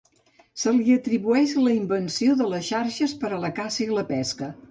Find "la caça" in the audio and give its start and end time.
3.47-3.85